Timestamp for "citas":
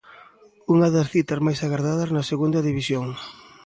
1.13-1.43